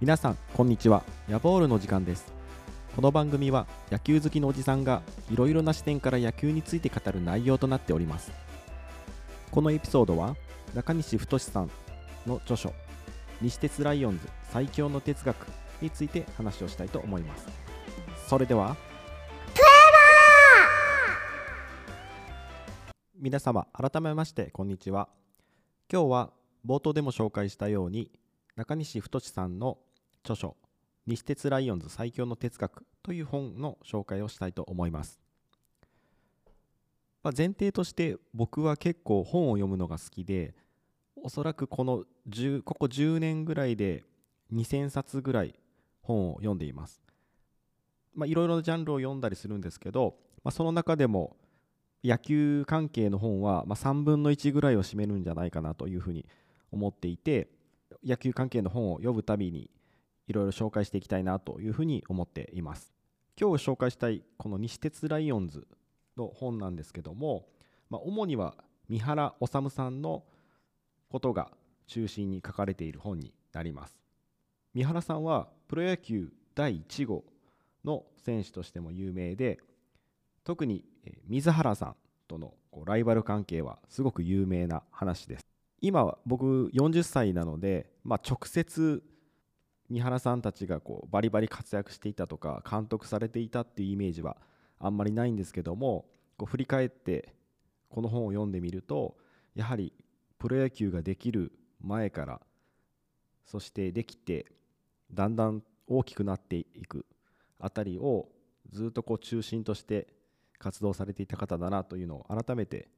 [0.00, 1.04] 皆さんこんにちは。
[1.28, 2.32] ヤボールの時間です。
[2.96, 8.32] この番組は野球好きのおじさんがいろいろな視点から野球について語る内容となっております。
[9.50, 10.36] このエピソードは
[10.72, 11.70] 中西太さん
[12.26, 12.72] の著書
[13.42, 15.36] 西鉄ライオンズ最強の哲学
[15.82, 17.46] について話をしたいと思います。
[18.26, 18.78] それでは
[23.18, 25.10] 皆様改めましてこんにちは。
[25.92, 26.30] 今日は
[26.66, 28.10] 冒頭でも紹介したように
[28.56, 29.76] 中西太さんの
[30.22, 30.56] 著書
[31.06, 35.20] 「西鉄ライオンズ最強の哲学」という本の紹介をしたいと思います、
[37.22, 40.54] まあ、前提として僕は結構本を読むのが好きで
[41.16, 44.04] おそらくこの10ここ10年ぐらいで
[44.52, 45.54] 2000冊ぐらい
[46.02, 47.02] 本を読んでいます。
[48.26, 51.36] いろいろなジャンルを読んだりするんですけど、まあ、その中でも
[52.02, 56.26] 野球関係の本はま3分の1ぐらいを占めるんじゃないかなというふうに
[56.72, 57.48] 思っていて
[58.04, 59.70] 野球関係の本を読むたびに
[60.30, 62.92] いろいろ紹介していきたいなというふうに思っています。
[63.38, 65.66] 今日紹介したいこの西鉄ライオンズ
[66.16, 67.48] の本なんですけども、
[67.88, 68.54] まあ、主には
[68.88, 70.22] 三原治さんの
[71.10, 71.50] ことが
[71.88, 73.98] 中心に書かれている本になります。
[74.72, 77.24] 三原さんはプロ野球第1号
[77.84, 79.58] の選手としても有名で
[80.44, 80.84] 特に
[81.26, 81.96] 水原さん
[82.28, 82.54] との
[82.86, 85.44] ライバル関係はすごく有名な話です。
[85.80, 89.02] 今は僕40歳なので、まあ、直接
[89.90, 94.36] 三原さんたちがこうバリバリ活躍していたとか監督されていたっていうイメージは
[94.78, 96.06] あんまりないんですけども
[96.38, 97.34] こう振り返って
[97.90, 99.16] この本を読んでみると
[99.54, 99.92] やはり
[100.38, 101.52] プロ野球ができる
[101.82, 102.40] 前から
[103.44, 104.46] そしてできて
[105.12, 107.04] だんだん大きくなっていく
[107.58, 108.28] あたりを
[108.70, 110.06] ずっとこう中心として
[110.58, 112.88] 活動されていた方だなというのを改めて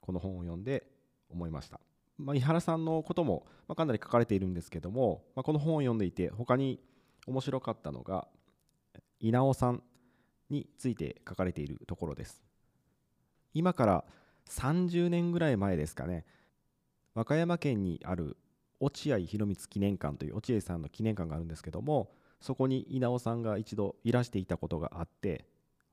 [0.00, 0.86] この本を読んで
[1.30, 1.78] 思いました。
[2.18, 6.80] まあ、井原さんのことも、まかなり書かれているんですけども、まあ、この本を読んでいて他に
[7.26, 8.26] 面白かったのが
[9.20, 9.82] 稲尾さん
[10.50, 12.42] について書かれているところです。
[13.54, 14.04] 今から
[14.48, 16.24] 30年ぐらい前ですかね。
[17.14, 18.36] 和歌山県にある
[18.80, 25.46] 落合博満記念館という落合さんの記念館があるんですけどもそこに稲尾さんが一度いらしていたことがあって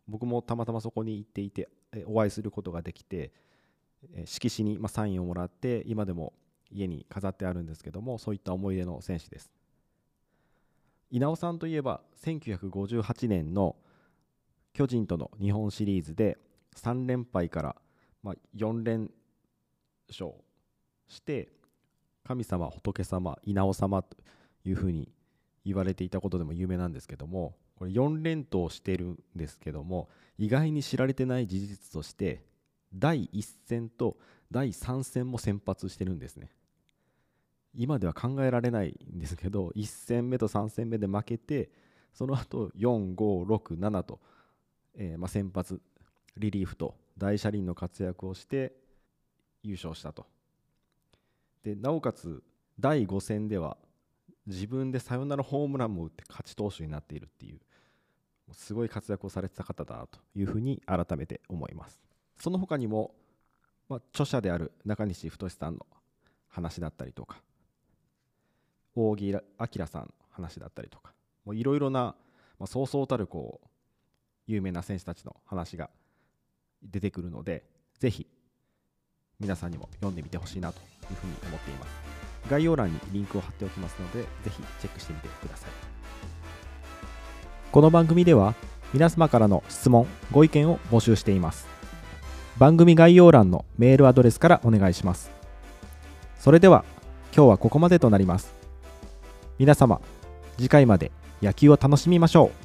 [0.07, 1.67] 僕もたまたまそこに行っていて
[2.05, 3.31] お会いすることができて
[4.25, 6.33] 色紙にサインをもらって今でも
[6.71, 9.51] 家に飾ってあるんですけどもそういった思い出の選手です。
[11.11, 13.75] 稲尾さんといえば1958年の
[14.73, 16.37] 巨人との日本シリーズで
[16.75, 17.75] 3連敗から
[18.57, 19.11] 4連
[20.09, 20.33] 勝
[21.07, 21.49] して
[22.23, 24.17] 神様仏様稲尾様と
[24.65, 25.11] いうふうに
[25.63, 32.43] 言われていたことでも有名なんですけどもこれ4連投してるんですけども意外に知られてない事実として
[32.95, 34.17] 第1戦と
[34.51, 36.49] 第3戦も先発してるんですね。
[37.73, 41.69] 今では考えられないんですけど1戦目と3戦目で負けて
[42.13, 44.19] その後4567と、
[44.95, 45.81] えー、まあ、先発
[46.37, 48.73] リリーフと大車輪の活躍をして
[49.63, 50.25] 優勝したと。
[51.63, 52.43] でなおかつ
[52.79, 53.77] 第5戦では
[54.47, 57.59] 自分でサヨナラホームランも打って勝ち投手になっているっていう
[58.53, 62.14] すごい活躍をされてた方だなというふうに改めて思います。
[62.39, 63.11] その他にも、
[63.89, 65.85] まあ、著者である中西太さんの
[66.49, 67.41] 話だったりとか
[68.95, 71.13] 扇明さんの話だったりとか
[71.53, 72.15] いろいろな、
[72.59, 73.67] まあ、そうそうたるこう
[74.47, 75.89] 有名な選手たちの話が
[76.83, 77.63] 出てくるので
[77.99, 78.27] ぜひ
[79.39, 80.81] 皆さんにも読んでみてほしいなとい
[81.11, 81.89] うふうに思っています。
[82.49, 85.71] 概要欄にリンクを貼っておきますのでぜひチェックしてみてください。
[87.71, 88.53] この番組では
[88.93, 91.74] 皆様からの質問ご意見を募集しています。
[92.57, 95.29] 番組概要欄のメールアドレスからお願いします。
[96.39, 96.85] それでは
[97.35, 98.53] 今日はここまでとなります。
[99.59, 99.99] 皆様
[100.57, 101.11] 次回まで
[101.41, 102.64] 野球を楽しみましょう。